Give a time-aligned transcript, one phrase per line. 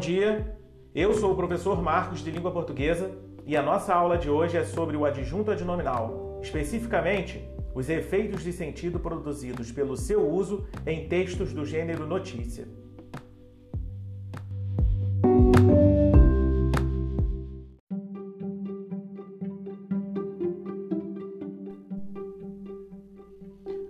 [0.00, 0.56] dia,
[0.94, 3.10] eu sou o professor Marcos de Língua Portuguesa
[3.44, 8.50] e a nossa aula de hoje é sobre o adjunto adnominal, especificamente os efeitos de
[8.50, 12.66] sentido produzidos pelo seu uso em textos do gênero notícia.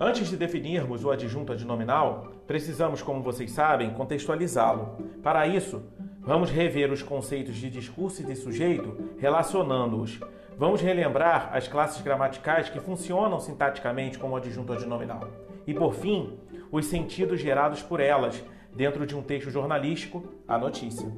[0.00, 4.96] Antes de definirmos o adjunto adnominal, precisamos, como vocês sabem, contextualizá-lo.
[5.22, 5.82] Para isso,
[6.28, 10.20] vamos rever os conceitos de discurso e de sujeito, relacionando-os.
[10.58, 15.26] Vamos relembrar as classes gramaticais que funcionam sintaticamente como adjunto adnominal.
[15.66, 16.38] E, por fim,
[16.70, 21.10] os sentidos gerados por elas dentro de um texto jornalístico, a notícia.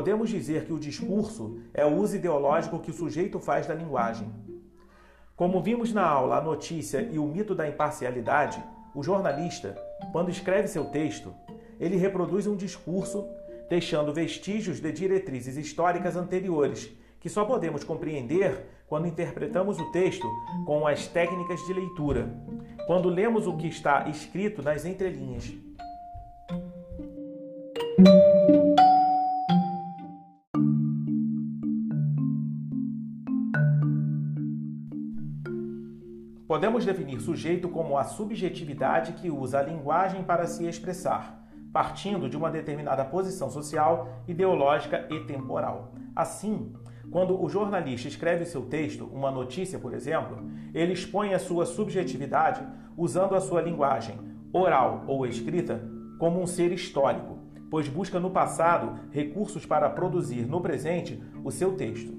[0.00, 4.32] Podemos dizer que o discurso é o uso ideológico que o sujeito faz da linguagem.
[5.36, 9.76] Como vimos na aula A Notícia e o Mito da Imparcialidade, o jornalista,
[10.10, 11.34] quando escreve seu texto,
[11.78, 13.28] ele reproduz um discurso
[13.68, 20.26] deixando vestígios de diretrizes históricas anteriores, que só podemos compreender quando interpretamos o texto
[20.64, 22.34] com as técnicas de leitura,
[22.86, 25.52] quando lemos o que está escrito nas entrelinhas.
[36.50, 41.40] Podemos definir sujeito como a subjetividade que usa a linguagem para se expressar,
[41.72, 45.94] partindo de uma determinada posição social, ideológica e temporal.
[46.12, 46.72] Assim,
[47.08, 50.42] quando o jornalista escreve seu texto, uma notícia, por exemplo,
[50.74, 54.18] ele expõe a sua subjetividade usando a sua linguagem,
[54.52, 55.80] oral ou escrita,
[56.18, 57.38] como um ser histórico,
[57.70, 62.12] pois busca no passado recursos para produzir no presente o seu texto.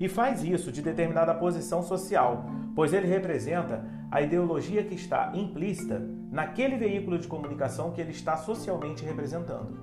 [0.00, 2.44] E faz isso de determinada posição social,
[2.78, 6.00] pois ele representa a ideologia que está implícita
[6.30, 9.76] naquele veículo de comunicação que ele está socialmente representando.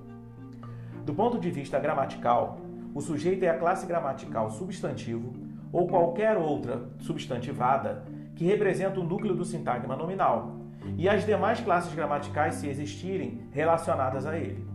[1.04, 2.58] Do ponto de vista gramatical,
[2.94, 5.34] o sujeito é a classe gramatical substantivo
[5.70, 8.02] ou qualquer outra substantivada
[8.34, 10.56] que representa o núcleo do sintagma nominal
[10.96, 14.66] e as demais classes gramaticais, se existirem, relacionadas a ele.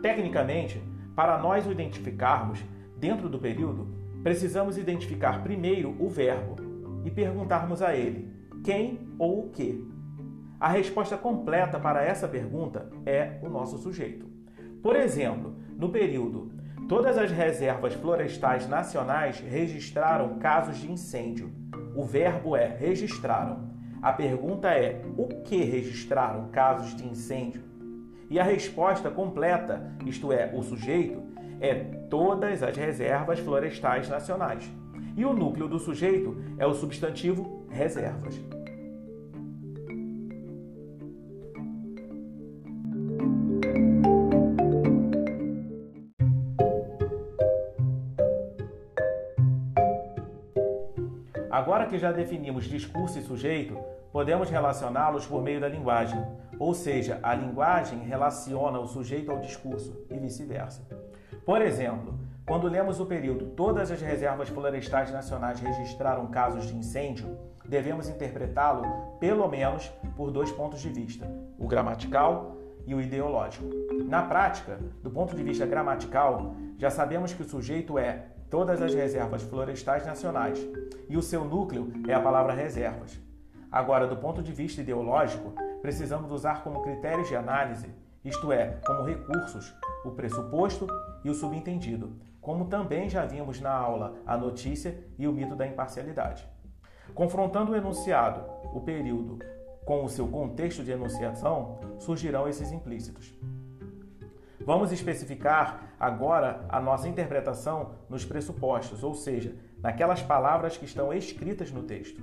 [0.00, 0.82] Tecnicamente,
[1.14, 2.64] para nós o identificarmos
[2.96, 3.86] dentro do período,
[4.22, 6.63] precisamos identificar primeiro o verbo
[7.04, 8.32] e perguntarmos a ele
[8.64, 9.86] quem ou o que.
[10.58, 14.26] A resposta completa para essa pergunta é o nosso sujeito.
[14.82, 16.52] Por exemplo, no período,
[16.88, 21.52] todas as reservas florestais nacionais registraram casos de incêndio.
[21.94, 23.68] O verbo é registraram.
[24.00, 27.62] A pergunta é o que registraram casos de incêndio?
[28.30, 31.22] E a resposta completa, isto é, o sujeito,
[31.60, 31.74] é
[32.08, 34.70] todas as reservas florestais nacionais.
[35.16, 38.40] E o núcleo do sujeito é o substantivo reservas.
[51.50, 53.78] Agora que já definimos discurso e sujeito,
[54.12, 56.20] podemos relacioná-los por meio da linguagem,
[56.58, 60.86] ou seja, a linguagem relaciona o sujeito ao discurso e vice-versa.
[61.46, 67.38] Por exemplo, quando lemos o período Todas as reservas florestais nacionais registraram casos de incêndio,
[67.64, 68.84] devemos interpretá-lo
[69.18, 71.26] pelo menos por dois pontos de vista:
[71.58, 72.56] o gramatical
[72.86, 73.64] e o ideológico.
[74.06, 78.94] Na prática, do ponto de vista gramatical, já sabemos que o sujeito é todas as
[78.94, 80.58] reservas florestais nacionais
[81.08, 83.18] e o seu núcleo é a palavra reservas.
[83.72, 87.88] Agora, do ponto de vista ideológico, precisamos usar como critérios de análise,
[88.24, 89.74] isto é, como recursos,
[90.04, 90.86] o pressuposto
[91.24, 92.12] e o subentendido,
[92.44, 96.46] como também já vimos na aula a notícia e o mito da imparcialidade.
[97.14, 98.44] Confrontando o enunciado,
[98.74, 99.38] o período,
[99.86, 103.34] com o seu contexto de enunciação, surgirão esses implícitos.
[104.60, 111.70] Vamos especificar agora a nossa interpretação nos pressupostos, ou seja, naquelas palavras que estão escritas
[111.70, 112.22] no texto.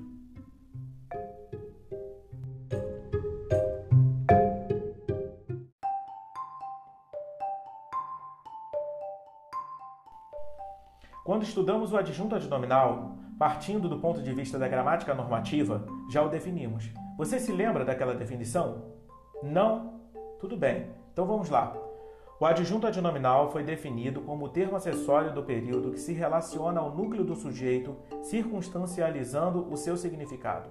[11.42, 16.30] Quando estudamos o adjunto adnominal, partindo do ponto de vista da gramática normativa, já o
[16.30, 16.92] definimos.
[17.18, 18.94] Você se lembra daquela definição?
[19.42, 20.02] Não?
[20.40, 20.92] Tudo bem.
[21.12, 21.76] Então vamos lá.
[22.40, 26.96] O adjunto adnominal foi definido como o termo acessório do período que se relaciona ao
[26.96, 30.70] núcleo do sujeito, circunstancializando o seu significado.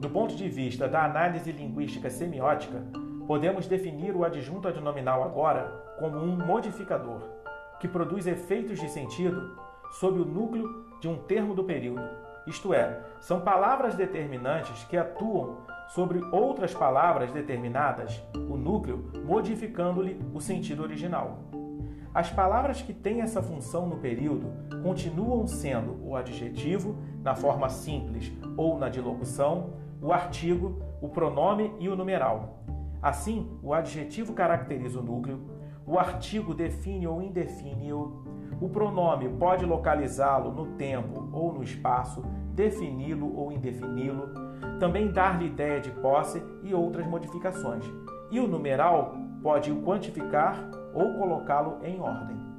[0.00, 2.84] Do ponto de vista da análise linguística semiótica,
[3.26, 7.33] podemos definir o adjunto adnominal agora como um modificador
[7.84, 9.58] que produz efeitos de sentido
[9.90, 12.00] sob o núcleo de um termo do período,
[12.46, 15.58] isto é, são palavras determinantes que atuam
[15.88, 21.40] sobre outras palavras determinadas, o núcleo, modificando-lhe o sentido original.
[22.14, 24.50] As palavras que têm essa função no período
[24.82, 31.90] continuam sendo o adjetivo, na forma simples ou na dilocução, o artigo, o pronome e
[31.90, 32.64] o numeral.
[33.02, 35.53] Assim, o adjetivo caracteriza o núcleo,
[35.86, 38.24] o artigo define ou indefine-o,
[38.60, 42.22] o pronome pode localizá-lo no tempo ou no espaço,
[42.54, 44.28] defini-lo ou indefini-lo,
[44.78, 47.84] também dar-lhe ideia de posse e outras modificações.
[48.30, 50.56] E o numeral pode o quantificar
[50.94, 52.53] ou colocá-lo em ordem.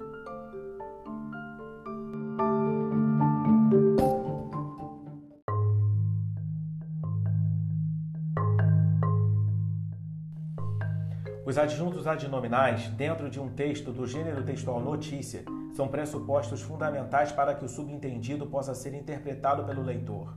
[11.45, 15.45] Os adjuntos adnominais, dentro de um texto do gênero textual notícia,
[15.75, 20.33] são pressupostos fundamentais para que o subentendido possa ser interpretado pelo leitor.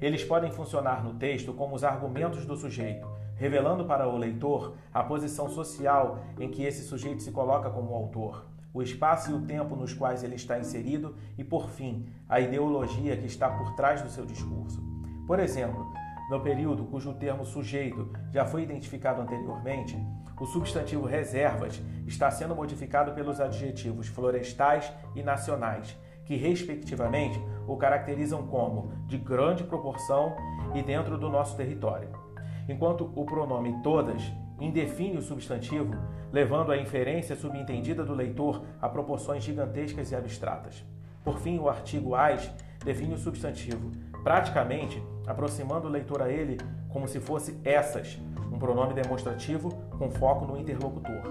[0.00, 5.04] Eles podem funcionar no texto como os argumentos do sujeito, revelando para o leitor a
[5.04, 9.76] posição social em que esse sujeito se coloca como autor, o espaço e o tempo
[9.76, 14.10] nos quais ele está inserido e, por fim, a ideologia que está por trás do
[14.10, 14.82] seu discurso.
[15.28, 15.86] Por exemplo,
[16.30, 19.96] no período cujo termo sujeito já foi identificado anteriormente,
[20.40, 28.46] o substantivo reservas está sendo modificado pelos adjetivos florestais e nacionais, que, respectivamente, o caracterizam
[28.46, 30.34] como de grande proporção
[30.74, 32.24] e dentro do nosso território
[32.68, 34.22] enquanto o pronome todas
[34.60, 35.94] indefine o substantivo,
[36.32, 40.84] levando a inferência subentendida do leitor a proporções gigantescas e abstratas.
[41.22, 42.50] Por fim, o artigo as
[42.84, 43.90] define o substantivo,
[44.22, 48.18] praticamente aproximando o leitor a ele como se fosse essas,
[48.52, 51.22] um pronome demonstrativo com foco no interlocutor.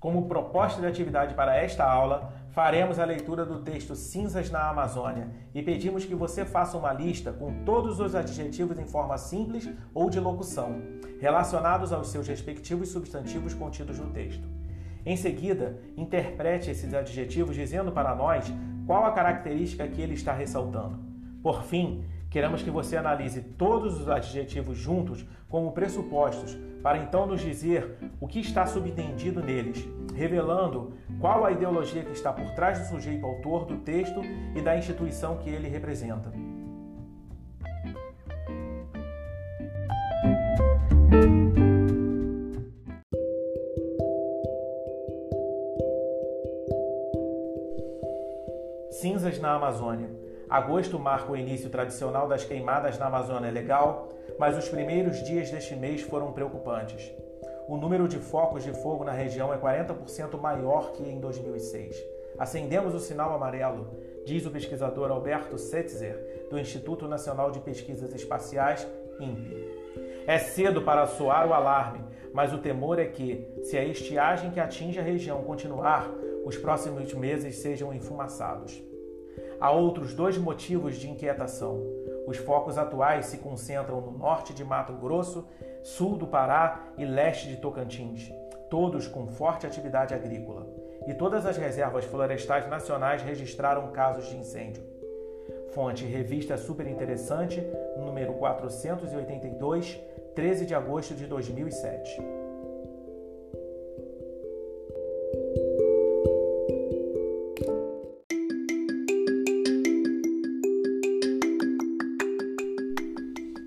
[0.00, 5.30] Como proposta de atividade para esta aula, faremos a leitura do texto Cinzas na Amazônia
[5.54, 10.10] e pedimos que você faça uma lista com todos os adjetivos em forma simples ou
[10.10, 10.82] de locução,
[11.18, 14.46] relacionados aos seus respectivos substantivos contidos no texto.
[15.04, 18.52] Em seguida, interprete esses adjetivos dizendo para nós
[18.86, 20.98] qual a característica que ele está ressaltando.
[21.42, 27.42] Por fim, Queremos que você analise todos os adjetivos juntos como pressupostos, para então nos
[27.42, 32.86] dizer o que está subentendido neles, revelando qual a ideologia que está por trás do
[32.86, 34.22] sujeito autor do texto
[34.56, 36.32] e da instituição que ele representa.
[48.90, 50.21] Cinzas na Amazônia.
[50.52, 55.74] Agosto marca o início tradicional das queimadas na Amazônia Legal, mas os primeiros dias deste
[55.74, 57.10] mês foram preocupantes.
[57.66, 61.96] O número de focos de fogo na região é 40% maior que em 2006.
[62.38, 63.96] Acendemos o sinal amarelo,
[64.26, 68.86] diz o pesquisador Alberto Setzer, do Instituto Nacional de Pesquisas Espaciais,
[69.18, 69.56] INPE.
[70.26, 72.04] É cedo para soar o alarme,
[72.34, 76.10] mas o temor é que, se a estiagem que atinge a região continuar,
[76.44, 78.91] os próximos meses sejam enfumaçados.
[79.62, 81.80] Há outros dois motivos de inquietação.
[82.26, 85.46] Os focos atuais se concentram no norte de Mato Grosso,
[85.84, 88.28] sul do Pará e leste de Tocantins,
[88.68, 90.66] todos com forte atividade agrícola.
[91.06, 94.82] E todas as reservas florestais nacionais registraram casos de incêndio.
[95.72, 97.64] Fonte Revista Super Interessante,
[97.96, 99.96] número 482,
[100.34, 102.41] 13 de agosto de 2007.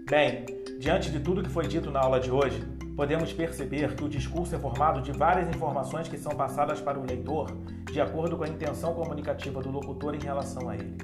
[0.07, 0.45] Bem,
[0.77, 2.63] diante de tudo que foi dito na aula de hoje,
[2.95, 7.03] podemos perceber que o discurso é formado de várias informações que são passadas para o
[7.03, 7.49] leitor
[7.91, 10.95] de acordo com a intenção comunicativa do locutor em relação a ele.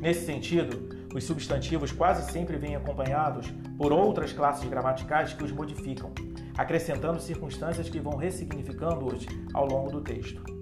[0.00, 6.12] Nesse sentido, os substantivos quase sempre vêm acompanhados por outras classes gramaticais que os modificam,
[6.56, 10.61] acrescentando circunstâncias que vão ressignificando-os ao longo do texto.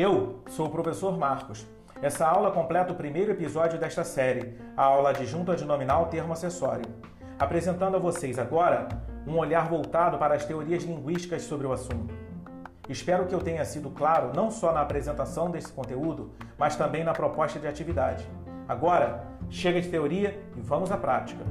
[0.00, 1.66] Eu sou o professor Marcos.
[2.00, 6.32] Essa aula completa o primeiro episódio desta série, a aula de junta de nominal termo
[6.32, 6.84] acessório,
[7.36, 8.86] apresentando a vocês agora
[9.26, 12.14] um olhar voltado para as teorias linguísticas sobre o assunto.
[12.88, 17.12] Espero que eu tenha sido claro não só na apresentação desse conteúdo, mas também na
[17.12, 18.24] proposta de atividade.
[18.68, 21.44] Agora, chega de teoria e vamos à prática.